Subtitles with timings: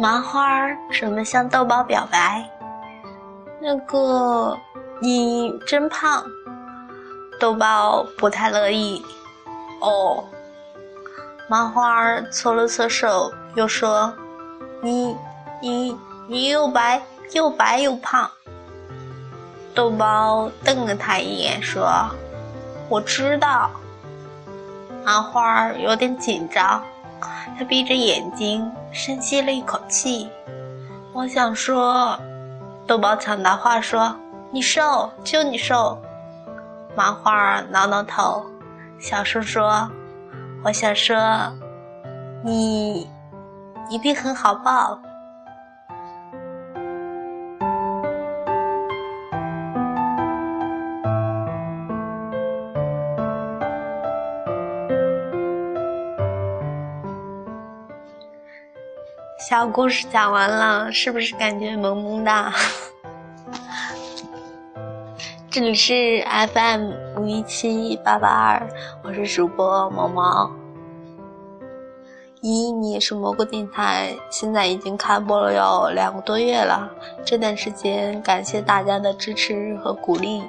[0.00, 2.48] 麻花准备向豆包表白。
[3.60, 4.56] 那个，
[5.00, 6.24] 你真胖。
[7.40, 9.04] 豆包不太乐意。
[9.80, 10.22] 哦。
[11.48, 14.14] 麻花搓了搓手，又说
[14.80, 15.16] ：“你，
[15.60, 18.30] 你，你又白又白又胖。”
[19.74, 21.90] 豆包瞪了他一眼，说
[22.88, 23.68] ：“我知道。”
[25.04, 26.84] 麻花有点紧张，
[27.58, 30.30] 他闭着眼睛，深吸了一口气。
[31.12, 32.16] 我想说，
[32.86, 34.14] 豆包抢答话说
[34.52, 36.00] ：“你瘦，就你瘦。”
[36.94, 38.46] 麻花挠挠头，
[39.00, 39.90] 小声说。
[40.62, 41.16] 我想说，
[42.44, 43.10] 你
[43.90, 44.96] 一定很好抱。
[59.48, 62.52] 小故事讲完了，是不是感觉萌萌的？
[65.48, 68.68] 这里是 FM 五一七八八二，
[69.02, 70.50] 我是主播毛毛。
[72.42, 76.86] 咦，你也是蘑菇电台，现在已经开播了有两个多月了。
[77.24, 80.42] 这段时间，感谢大家的支持和鼓励，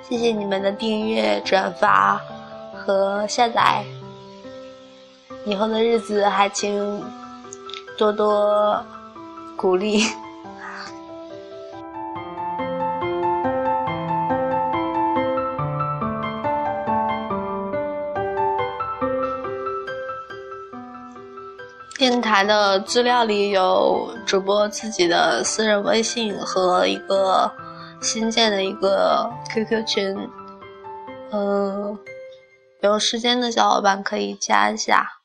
[0.00, 2.20] 谢谢你们的订阅、转发
[2.72, 3.82] 和下载。
[5.44, 7.02] 以后的日子还请
[7.96, 8.84] 多多
[9.56, 10.02] 鼓励。
[21.96, 27.50] 电台的资料里有主播自己的私人微信和一个
[28.02, 30.28] 新建的一个 QQ 群，
[31.30, 31.98] 嗯，
[32.82, 35.23] 有时间的小伙伴可以加一下。